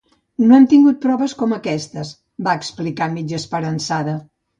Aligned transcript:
"No 0.43 0.53
hem 0.59 0.63
tingut 0.69 0.95
proves 1.03 1.35
com 1.41 1.53
aquestes", 1.57 2.13
va 2.47 2.55
explicar, 2.61 3.09
mig 3.19 3.37
esperançada. 3.41 4.17